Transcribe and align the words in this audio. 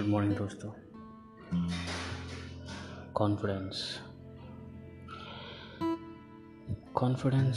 Good 0.00 0.08
morning 0.08 0.36
दोस्तों। 0.36 0.70
Confidence. 3.14 3.98
Confidence 6.94 7.56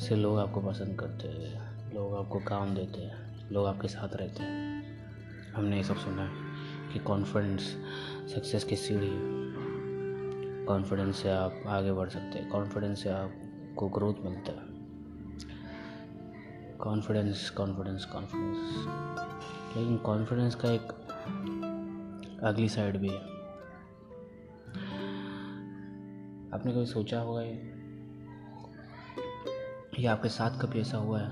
से 0.00 0.16
लोग 0.16 0.38
आपको 0.38 0.60
पसंद 0.60 1.00
करते 1.00 1.28
हैं, 1.28 1.94
लोग 1.94 2.14
आपको 2.14 2.38
काम 2.38 2.74
देते 2.74 3.00
हैं, 3.00 3.50
लोग 3.50 3.66
आपके 3.66 3.88
साथ 3.88 4.08
रहते 4.16 4.42
हैं। 4.42 4.84
हमने 5.52 5.76
ये 5.76 5.82
सब 5.82 5.96
सुना 5.96 6.22
है 6.22 6.30
कि 6.92 6.98
कॉन्फिडेंस 6.98 7.60
सक्सेस 8.34 8.64
की 8.64 8.76
सीढ़ी 8.76 9.08
है 9.08 9.20
कॉन्फिडेंस 10.66 11.16
से 11.16 11.30
आप 11.30 11.62
आगे 11.66 11.92
बढ़ 11.92 12.08
सकते 12.08 12.38
हैं, 12.38 12.48
कॉन्फिडेंस 12.48 13.02
से 13.02 13.10
आपको 13.10 13.88
ग्रोथ 13.88 14.14
मिलता 14.14 14.52
है। 14.52 14.70
Confidence 16.78 17.50
confidence 17.50 18.04
confidence. 18.04 18.86
लेकिन 19.76 19.96
कॉन्फिडेंस 19.96 20.54
का 20.54 20.70
एक 20.70 21.09
अगली 22.42 22.68
साइड 22.68 22.96
भी 22.96 23.08
है। 23.08 23.40
आपने 26.54 26.72
कभी 26.72 26.86
सोचा 26.86 27.20
होगा 27.20 27.42
ये? 27.42 27.70
ये 29.98 30.06
आपके 30.06 30.28
साथ 30.28 30.60
कभी 30.60 30.80
ऐसा 30.80 30.98
हुआ 30.98 31.20
है 31.20 31.30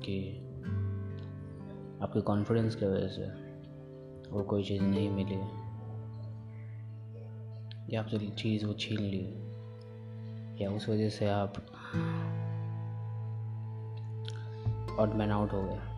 कि 0.00 0.38
आपके 2.02 2.20
कॉन्फिडेंस 2.20 2.74
की 2.74 2.86
वजह 2.86 3.08
से 3.08 3.22
वो 4.30 4.42
कोई 4.42 4.64
चीज़ 4.64 4.82
नहीं 4.82 5.10
मिली? 5.10 5.66
या 7.94 8.02
आपसे 8.02 8.18
चीज़ 8.18 8.66
वो 8.66 8.72
छीन 8.72 9.00
ली? 9.00 9.46
या 10.64 10.70
उस 10.70 10.88
वजह 10.88 11.08
से 11.08 11.28
आप 11.28 11.54
ऑड 15.00 15.14
मैन 15.14 15.30
आउट 15.30 15.52
हो 15.52 15.62
गए? 15.62 15.95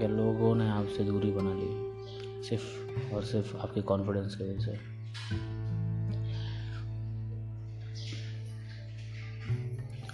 या 0.00 0.08
लोगों 0.08 0.54
ने 0.54 0.70
आपसे 0.70 1.04
दूरी 1.04 1.30
बना 1.30 1.54
ली? 1.54 1.90
सिर्फ़ 2.48 3.14
और 3.14 3.24
सिर्फ़ 3.24 3.56
आपके 3.56 3.80
कॉन्फिडेंस 3.82 4.36
की 4.36 4.44
वजह 4.44 4.58
से। 4.58 5.00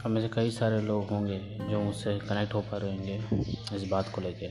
हमें 0.03 0.21
से 0.21 0.29
कई 0.29 0.51
सारे 0.51 0.81
लोग 0.81 1.09
होंगे 1.09 1.59
जो 1.71 1.81
मुझसे 1.81 2.19
कनेक्ट 2.19 2.55
हो 2.55 2.61
पा 2.61 2.77
रहे 2.77 2.97
होंगे 2.97 3.25
इस 3.77 3.89
बात 3.91 4.09
को 4.15 4.21
लेके 4.21 4.49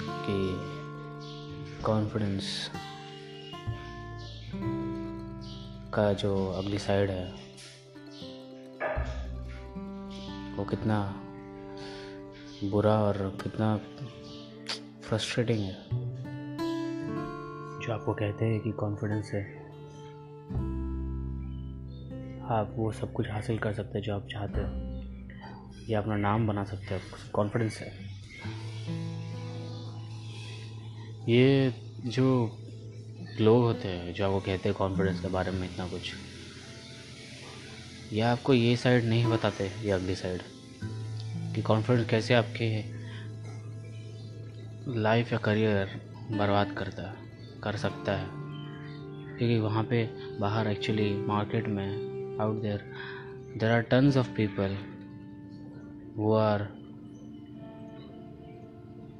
कि 0.00 0.60
कॉन्फिडेंस 1.82 2.70
का 5.94 6.12
जो 6.12 6.46
अगली 6.46 6.78
साइड 6.78 7.10
है, 7.10 7.32
वो 10.56 10.64
कितना 10.64 11.26
बुरा 12.64 13.00
और 13.00 13.38
कितना 13.42 13.76
फ्रस्ट्रेटिंग 15.08 15.58
है। 15.58 15.74
जो 17.80 17.92
आपको 17.92 18.14
कहते 18.14 18.44
हैं 18.44 18.60
कि 18.60 18.72
कॉन्फिडेंस 18.72 19.30
है। 19.34 19.58
आप 22.48 22.74
वो 22.76 22.92
सब 22.92 23.12
कुछ 23.12 23.30
हासिल 23.30 23.58
कर 23.58 23.72
सकते 23.72 23.98
हैं 23.98 24.06
जो 24.06 24.14
आप 24.14 24.26
चाहते 24.32 24.60
हो। 24.60 24.66
या 25.88 26.00
अपना 26.00 26.16
नाम 26.16 26.46
बना 26.46 26.64
सकते 26.64 26.94
हैं 26.94 27.02
कॉन्फिडेंस 27.32 27.78
है। 27.78 27.92
ये 31.28 31.74
जो 32.06 32.58
लोग 33.40 33.62
होते 33.62 33.88
हैं, 33.88 34.14
जो 34.14 34.26
आपको 34.26 34.40
कहते 34.40 34.68
हैं 34.68 34.78
कॉन्फिडेंस 34.78 35.20
के 35.20 35.28
बारे 35.28 35.50
में 35.50 35.70
इतना 35.70 35.88
कुछ, 35.88 36.12
या 38.12 38.32
आपको 38.32 38.54
ये 38.54 38.76
साइड 38.76 39.04
नहीं 39.04 39.26
बताते, 39.26 39.66
ये 39.66 39.90
अगली 39.90 40.14
साइड 40.14 40.40
कि 41.54 41.62
कॉन्फिडेंस 41.62 42.08
कैसे 42.08 42.34
आपके 42.34 42.84
लाइफ 45.00 45.32
या 45.32 45.38
करियर 45.38 46.00
बर्बाद 46.30 46.72
करता, 46.72 47.14
कर 47.62 47.76
सकता 47.76 48.12
है? 48.12 48.26
क्योंकि 49.38 49.58
वहाँ 49.58 49.84
पे 49.84 50.10
बाहर 50.40 50.68
एक्चुअली 50.68 51.16
मार्केट 51.26 51.68
में 51.68 52.38
out 52.40 52.62
there 52.62 52.84
there 53.56 53.70
are 53.70 53.80
tons 53.80 54.16
of 54.16 54.30
people 54.30 54.76
who 56.16 56.32
are 56.32 56.62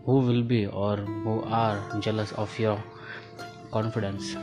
who 0.08 0.20
will 0.20 0.42
be 0.42 0.64
और 0.64 1.00
who 1.04 1.40
are 1.40 2.00
jealous 2.00 2.32
of 2.32 2.62
your 2.62 2.82
confidence 3.72 4.36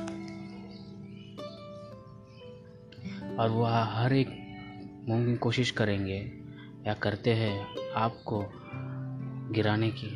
और 3.39 3.49
वो 3.49 3.65
हर 3.65 4.13
एक 4.13 4.27
मुमकिन 5.09 5.35
कोशिश 5.35 5.71
करेंगे 5.71 6.46
या 6.87 6.93
करते 6.93 7.33
हैं 7.33 7.55
आपको 7.95 8.43
गिराने 9.53 9.89
की? 9.91 10.09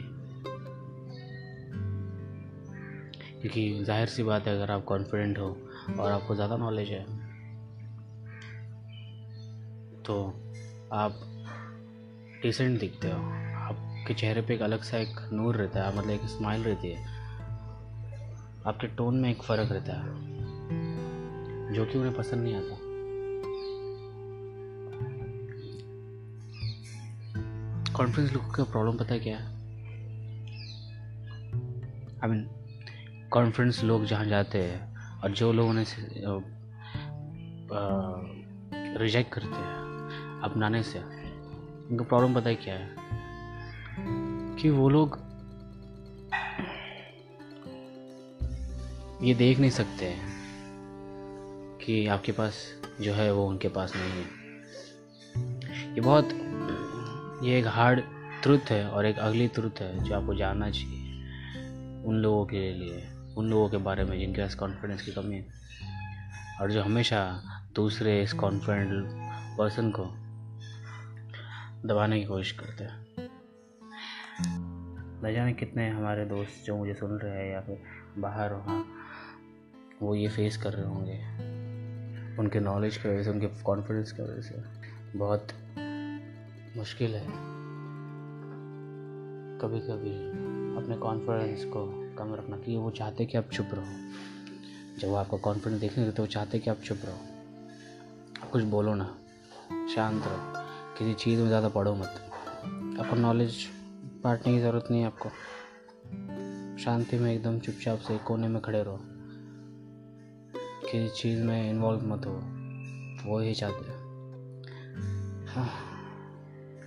क्योंकि 3.42 3.84
ज़ाहिर 3.84 4.08
सी 4.08 4.24
बात 4.24 4.48
है, 4.48 4.56
अगर 4.56 4.72
आप 4.72 4.84
कॉन्फिडेंट 4.84 5.38
हो 5.40 5.48
और 6.00 6.12
आपको 6.12 6.36
ज़्यादा 6.36 6.58
नॉलेज 6.58 6.90
है 6.90 7.04
तो 10.04 10.16
आप 10.94 11.20
डिसेंट 12.42 12.80
दिखते 12.80 13.08
हो। 13.08 13.18
आपके 13.62 14.14
चेहरे 14.14 14.42
पे 14.42 14.54
एक 14.54 14.62
अलग 14.62 14.82
सा 14.82 14.98
एक 14.98 15.20
नूर 15.34 15.56
रहता 15.56 15.84
है 15.84 15.98
मतलब 15.98 16.10
एक 16.10 16.22
स्माइल 16.28 16.64
रहती 16.64 16.92
है। 16.92 17.06
आपके 18.68 18.88
टोन 18.88 19.16
में 19.16 19.30
एक 19.30 19.44
फ़र्क 19.44 19.72
रहता 19.72 19.94
है, 19.94 20.14
जो 21.74 21.86
कि 21.86 21.98
उन्हें 21.98 22.16
पसंद 22.16 22.44
नहीं 22.44 22.56
आता। 22.56 22.91
कॉन्फिडेंस 28.02 28.34
लोगों 28.34 28.50
का 28.50 28.64
प्रॉब्लम 28.64 28.98
पता 28.98 29.14
है 29.14 29.20
क्या 29.20 29.38
है? 29.38 29.46
आई 32.24 32.30
मीन 32.30 32.50
कॉन्फिडेंस 33.32 33.84
लोग 33.84 34.06
जहाँ 34.06 34.26
जाते 34.26 34.58
हैं 34.58 34.98
और 35.22 35.32
जो 35.32 35.54
लोग 35.54 35.70
उन्हें 35.70 35.86
रिजेक्ट 38.98 39.34
करते 39.34 39.48
हैं, 39.48 39.74
अपनाने 40.44 40.84
से, 40.84 41.00
उनका 41.00 42.04
प्रॉब्लम 42.04 42.36
पता 42.36 42.50
है 42.50 42.56
क्या 42.56 42.76
है? 42.76 42.96
कि 44.56 44.70
वो 44.70 44.90
लोग 44.90 45.20
ये 49.24 49.34
देख 49.34 49.60
नहीं 49.60 49.72
सकते 49.72 50.06
हैं 50.06 50.30
कि 51.86 52.08
आपके 52.08 52.32
पास 52.32 52.56
जो 53.02 53.14
है 53.14 53.34
वो 53.34 53.48
उनके 53.48 53.68
पास 53.68 53.94
नहीं 53.96 54.12
है। 54.12 54.42
ये 55.94 56.02
बहुत 56.02 56.41
ये 57.42 57.60
एक 57.60 57.68
हार्ड 57.68 58.00
ट्रुथ 58.44 58.60
है 58.70 58.90
और 58.90 59.06
एक 59.06 59.18
अगली 59.18 59.48
ट्रुथ 59.48 59.82
है 59.82 60.04
जो 60.04 60.16
आपको 60.16 60.36
जानना 60.36 60.70
चाहिए 60.70 61.12
उन 62.06 62.16
लोगों 62.16 62.46
के 62.46 62.74
लिए, 62.74 63.08
उन 63.38 63.50
लोगों 63.50 63.70
के 63.70 63.78
बारे 63.78 64.04
में 64.04 64.20
जिनके 64.20 64.42
पास 64.42 64.56
कॉन्फिडेंस 64.56 65.02
की 65.02 65.12
कमी 65.12 65.36
है। 65.36 65.48
और 66.62 66.72
जो 66.72 66.84
हमेशा 66.84 67.44
दूसरे 67.76 68.24
इस 68.24 68.34
कॉन्फिडेंट 68.34 69.06
पर्सन 69.58 69.92
को 69.92 70.04
दबाने 71.88 72.20
की 72.20 72.26
कोशिश 72.26 72.52
करते 72.52 72.84
हैं। 72.84 73.08
न 75.24 75.34
जाने 75.34 75.54
कितने 75.54 75.90
हमारे 75.90 76.26
दोस्त 76.26 76.66
जो 76.66 76.78
मुझे 76.78 76.94
सुन 76.94 77.12
रहे 77.12 77.46
हैं 77.46 77.54
या 77.54 77.62
फिर 77.62 77.82
बाहर 78.18 78.54
वहाँ 78.54 78.86
वो 80.02 80.16
ये 80.16 80.30
फेस 80.30 80.58
कर 80.58 80.74
रहे 80.74 80.86
होंगे। 80.86 81.18
उनके 82.38 82.60
नॉलेज 82.60 82.98
की 82.98 83.10
वजह 83.10 83.24
से, 83.24 83.30
उनके 83.30 83.48
कॉन्फिडेंस 83.48 84.12
की 84.12 84.24
वजह 84.24 84.42
से। 84.42 84.64
बहुत 85.20 85.48
मुश्किल 86.78 87.16
है। 87.16 87.28
कभी 89.60 89.80
कभी 89.80 90.12
अपने 90.78 90.98
कॉन्फिडेंस 90.98 91.66
को 91.66 91.86
कम 92.18 92.34
रखना, 92.34 92.58
कि 92.58 92.78
वो 92.78 92.92
चाहते 92.92 93.26
कि 93.26 93.38
आप 93.38 93.50
चुप 93.54 93.70
रहो। 93.74 94.12
जब 95.00 95.08
वो 95.08 95.16
आपका 95.16 95.38
कॉन्फिडेंस 95.38 95.82
देखने 95.82 96.12
तो 96.12 96.24
वो 96.24 96.28
चाहते 96.28 96.60
कि 96.60 96.70
आप 96.70 96.78
चुप 96.78 96.98
रहो। 97.06 98.50
कुछ 98.52 98.64
बोलो 98.64 98.94
ना, 98.96 99.18
शांत 99.96 100.24
रहो। 100.26 100.54
किसी 100.98 101.14
चीज़ 101.14 101.40
में 101.40 101.48
ज़्यादा 101.48 101.70
पढ़ो 101.70 101.96
मत। 101.96 102.32
आपको 103.00 103.16
नॉलेज 103.16 103.66
बांटने 104.24 104.54
की 104.54 104.60
ज़रूरत 104.60 104.88
नहीं 104.92 105.02
है 105.02 105.08
आपको। 105.08 105.30
शांति 106.84 107.18
में 107.18 107.36
एकदम 107.36 107.60
चुपचाप 107.60 108.00
से 108.00 108.18
कोने 108.18 108.48
में 108.48 108.62
खड़े 108.62 108.84
रहो। 108.84 109.00
किसी 110.92 111.10
चीज़ 111.10 111.44
में 111.44 111.70
इन्वॉल्व 111.70 112.02
मत 112.06 112.26
हो। 112.26 112.42
वो 113.30 113.40
ही 113.40 113.54
चाहते 113.54 113.92
हैं। 113.92 114.00
हाँ। 115.48 115.91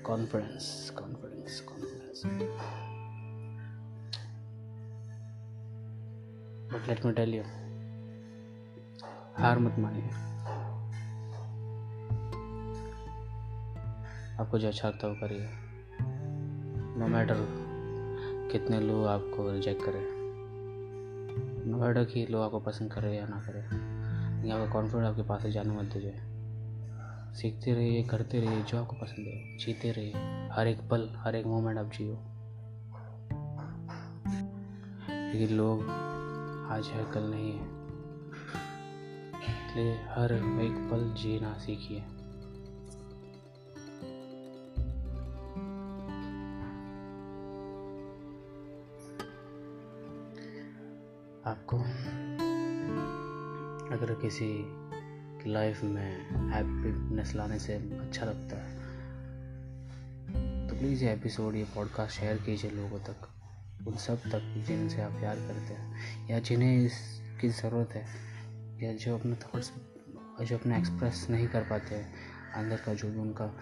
Confidence 0.04 0.66
confidence 0.96 1.54
confidence 1.68 2.24
but 6.72 6.88
let 6.88 7.04
me 7.06 7.12
tell 7.14 7.32
you, 7.34 7.44
हार 9.38 9.58
मत 9.58 9.76
मानिए। 9.78 10.10
आपको 14.40 14.58
जो 14.58 14.68
अच्छा 14.68 14.88
लगता 14.88 15.06
है 15.06 15.12
वो 15.12 15.20
करिए। 15.20 15.48
नो 16.98 17.06
मैटर 17.06 17.36
कितने 18.52 18.80
लोग 18.80 19.06
आपको 19.06 19.52
रिजेक्ट 19.52 19.82
करें। 19.84 20.04
नो 21.70 21.76
मैटर 21.78 22.04
कि 22.04 22.26
लोग 22.26 22.42
आपको 22.42 22.60
पसंद 22.60 22.92
करें 22.92 23.16
या 23.16 23.26
ना 23.26 23.40
करें। 23.40 23.64
आपका 24.52 24.72
कॉन्फिडेंस 24.72 25.06
आपके 25.06 25.22
पास 25.22 25.42
से 25.42 25.52
जाने 25.52 25.70
मत 25.70 25.84
दीजिए। 25.84 26.33
सीखते 27.34 27.74
रहिए, 27.74 28.02
करते 28.02 28.40
रहिए, 28.40 28.62
जो 28.62 28.82
आपको 28.82 28.96
पसंद 28.96 29.26
है, 29.26 29.56
जीते 29.56 29.90
रहिए। 29.90 30.12
हर 30.52 30.66
एक 30.66 30.88
पल, 30.88 31.10
हर 31.16 31.36
एक 31.36 31.46
मोमेंट 31.46 31.78
आप 31.78 31.86
जियो। 31.86 32.14
लेकिन 35.32 35.56
लोग 35.56 35.80
आज 36.70 36.86
है, 36.86 37.12
कल 37.12 37.22
नहीं 37.22 37.52
है। 37.52 37.84
इसलिए 39.42 39.94
हर 39.94 40.32
एक 40.62 40.88
पल 40.90 41.14
जीना 41.22 41.58
सीखिए। 41.58 42.00
आपको 51.46 51.78
अगर 53.96 54.14
किसी 54.14 54.83
लाइफ 55.46 55.84
में 55.84 56.12
हैप्पीनेस 56.50 57.34
लाने 57.34 57.58
से 57.58 57.74
अच्छा 57.74 58.26
लगता 58.26 58.56
है। 58.56 58.74
तो 60.68 60.76
प्लीज़ 60.76 61.04
ये 61.04 61.12
एपिसोड 61.12 61.54
ये 61.54 61.64
पॉडकास्ट 61.64 62.20
शेयर 62.20 62.36
कीजिए 62.36 62.70
लोगों 62.70 62.98
तक। 62.98 63.28
उन 63.88 63.94
सब 63.94 64.18
तक 64.18 64.64
जिनसे 64.68 65.02
आप 65.02 65.12
प्यार 65.12 65.36
करते 65.36 65.74
हैं। 65.74 65.94
या 66.28 66.38
जिन्हें 66.38 66.78
इसकी 66.78 67.48
ज़रूरत 67.48 67.88
है। 67.92 68.06
या 68.82 68.92
जो 68.92 69.18
अपने 69.18 69.34
थॉट्स 69.34 69.72
जो 70.42 70.58
अपने 70.58 70.78
एक्सप्रेस 70.78 71.26
नहीं 71.30 71.48
कर 71.48 71.62
पाते 71.62 71.94
हैं। 71.94 72.14
अंदर 72.54 72.76
का 72.76 72.94
जो 72.94 73.10
भी 73.10 73.18
उनका 73.18 73.60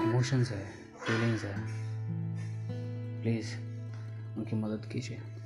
इमोशंस 0.00 0.50
है 0.50 0.66
फीलिंग्स 1.06 1.44
है। 1.44 1.54
प्लीज़ 3.22 3.56
उनकी 4.38 4.56
मदद 4.56 4.88
कीजिए। 4.92 5.37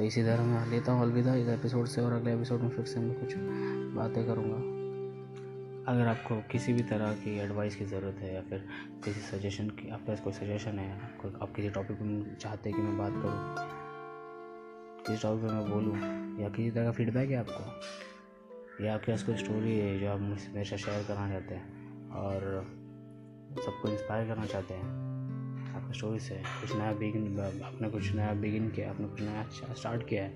तो 0.00 0.04
इसी 0.04 0.22
तरह 0.24 0.42
मैं 0.42 0.66
लेता 0.66 0.92
हूँ 0.92 1.02
अलविदा। 1.02 1.34
इस 1.34 1.48
एपिसोड 1.48 1.86
से 1.86 2.00
और 2.00 2.12
अगले 2.12 2.32
एपिसोड 2.34 2.60
में 2.60 2.68
फिर 2.68 2.84
से 2.84 3.00
मैं 3.00 3.14
कुछ 3.14 3.34
बातें 3.96 4.24
करूँगा। 4.26 4.56
अगर 5.92 6.06
आपको 6.06 6.36
किसी 6.50 6.72
भी 6.72 6.82
तरह 6.82 7.12
की 7.14 7.36
एडवाइस 7.38 7.76
की 7.76 7.84
ज़रूरत 7.84 8.18
है 8.20 8.34
या 8.34 8.40
फिर 8.40 8.64
किसी 9.04 9.20
सजेशन 9.20 9.68
की, 9.70 9.88
आपके 9.88 10.06
पास 10.08 10.20
कोई 10.20 10.32
सजेशन 10.32 10.78
है 10.78 10.92
आप 11.40 11.52
किसी 11.56 11.70
टॉपिक 11.70 11.96
पर 11.96 12.36
चाहते 12.40 12.70
हैं 12.70 12.78
कि 12.78 12.86
मैं 12.86 12.96
बात 12.98 13.12
करूँ, 13.12 13.66
किसी 15.06 15.22
टॉपिक 15.22 15.44
पर 15.44 15.54
मैं 15.54 15.70
बोलूँ, 15.70 15.96
या 16.42 16.48
किसी 16.48 16.70
तरह 16.70 16.84
का 16.84 16.92
फीडबैक 16.92 17.30
है 17.30 17.36
आपको, 17.36 18.84
या 18.84 18.94
आपके 18.94 19.12
पास 19.12 19.22
कोई 19.22 19.36
स्टोरी 19.36 19.78
है 19.78 19.98
जो 20.00 20.08
आप 20.08 20.20
मुझसे 20.20 20.52
मेरे 20.52 20.64
साथ 20.64 20.84
शेयर 20.86 21.04
करना 21.08 21.28
चाहते 21.28 21.54
हैं, 21.54 22.10
और 22.12 22.66
सबको 23.56 23.88
इंस्पायर 23.88 24.28
करना 24.28 24.46
चाहते 24.46 24.74
हैं 24.74 25.09
स्टोरी 25.92 26.20
से 26.20 26.34
कुछ 26.34 26.76
नया 26.76 26.92
बिगिन 26.92 27.40
आपने 27.64 27.88
कुछ 27.90 28.12
नया 28.12 28.32
बिगिन 28.32 28.70
किया, 28.70 28.90
आपने 28.90 29.06
कुछ 29.06 29.20
नया 29.22 29.74
स्टार्ट 29.74 30.08
किया 30.08 30.22
है। 30.22 30.32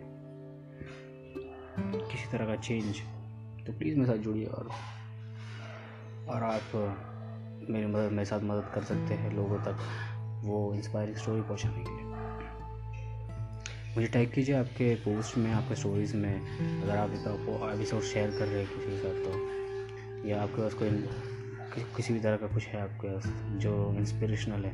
किसी 1.78 2.30
तरह 2.32 2.46
का 2.46 2.56
चेंज 2.56 3.00
तो 3.66 3.72
प्लीज़ 3.72 3.96
मेरे 3.98 4.12
साथ 4.12 4.18
जुड़िए 4.18 4.46
और 4.46 4.68
और 6.28 6.42
आप, 6.42 6.62
मेरी 7.70 7.86
मदद, 7.86 8.10
मेरे 8.10 8.24
साथ 8.24 8.40
मदद 8.40 8.70
कर 8.74 8.82
सकते 8.82 9.14
हैं 9.14 9.34
लोगों 9.36 9.58
तक 9.58 9.76
वो 10.44 10.74
इंस्पायरिंग 10.74 11.16
स्टोरी 11.16 11.42
पहुँचाने 11.42 11.84
के 11.84 11.90
लिए। 11.90 12.12
मुझे 13.94 14.06
टैग 14.06 14.32
कीजिए 14.32 14.54
आपके 14.54 14.94
पोस्ट 14.94 15.38
में, 15.38 15.52
आपके 15.52 15.74
स्टोरीज़ 15.74 16.16
में। 16.16 16.34
अगर 16.82 16.96
आप 16.96 17.10
एपिसोड 17.10 18.02
शेयर 18.02 18.30
कर 18.30 18.46
रहे 18.46 18.64
हैं 18.64 18.68
किसी 18.68 18.90
के 18.90 18.98
साथ 18.98 19.16
तो 19.24 20.28
या 20.28 20.42
आपके 20.42 20.62
पास 20.62 20.74
कोई 20.74 20.90
किसी 21.96 22.14
भी 22.14 22.20
तरह 22.20 22.36
का 22.36 22.46
कुछ 22.46 22.66
है 22.66 22.80
आपके 22.80 23.08
पास 23.08 23.26
जो 23.62 23.94
इंस्पिरेशनल 23.94 24.64
है 24.64 24.72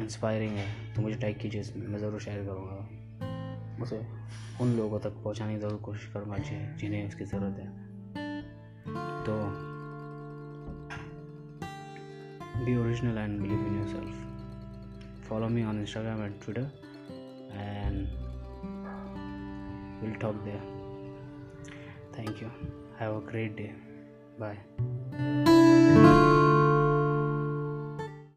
इंस्पायरिंग 0.00 0.56
है 0.56 0.66
तो 0.94 1.02
मुझे 1.02 1.16
टैग 1.20 1.38
कीजिए 1.40 1.60
इसमें। 1.60 1.86
मैं 1.86 1.98
ज़रूर 1.98 2.20
शेयर 2.20 2.44
करूँगा। 2.46 3.82
उसे 3.82 3.98
उन 4.60 4.76
लोगों 4.76 4.98
तक 5.00 5.22
पहुँचाने 5.24 5.54
की 5.54 5.60
ज़रूर 5.60 5.78
कोशिश 5.80 6.12
करूँगा 6.12 6.38
जिन्हें 6.38 7.08
उसकी 7.08 7.24
ज़रूरत 7.24 7.58
है। 7.58 7.66
तो 9.26 9.34
be 12.64 12.76
original 12.76 13.18
and 13.18 13.40
believe 13.40 13.66
in 13.66 13.78
your 13.78 13.88
self 13.88 15.28
follow 15.28 15.48
me 15.48 15.64
on 15.64 15.80
Instagram 15.80 16.22
and 16.24 16.40
Twitter 16.44 16.70
and 17.52 18.06
will 20.02 20.14
talk 20.22 20.34
there 20.44 20.60
thank 22.18 22.42
you 22.42 22.48
have 23.00 23.16
a 23.16 23.24
great 23.30 23.56
day 23.56 23.72
bye 24.40 25.47